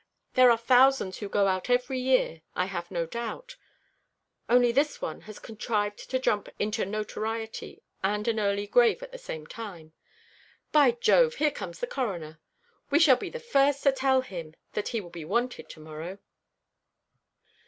[0.33, 3.55] There are thousands who go out every year, I have no doubt;
[4.49, 9.19] only this one has contrived to jump into notoriety and an early grave at the
[9.19, 9.93] same time.
[10.71, 11.35] By Jove!
[11.35, 12.39] here comes the Coroner.
[12.89, 16.17] We shall be the first to tell him that he will be wanted to morrow."